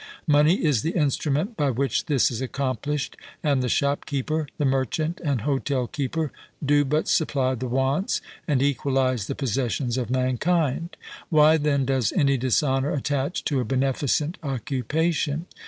Money 0.25 0.55
is 0.65 0.81
the 0.81 0.95
instrument 0.97 1.55
by 1.55 1.69
which 1.69 2.07
this 2.07 2.31
is 2.31 2.41
accomplished, 2.41 3.15
and 3.43 3.61
the 3.61 3.69
shop 3.69 4.07
keeper, 4.07 4.47
the 4.57 4.65
merchant, 4.65 5.21
and 5.23 5.41
hotel 5.41 5.85
keeper 5.85 6.31
do 6.65 6.83
but 6.83 7.07
supply 7.07 7.53
the 7.53 7.67
wants 7.67 8.19
and 8.47 8.63
equalize 8.63 9.27
the 9.27 9.35
possessions 9.35 9.99
of 9.99 10.09
mankind. 10.09 10.97
Why, 11.29 11.55
then, 11.57 11.85
does 11.85 12.11
any 12.13 12.37
dishonour 12.37 12.89
attach 12.89 13.43
to 13.43 13.59
a 13.59 13.63
beneficent 13.63 14.39
occupation? 14.41 15.45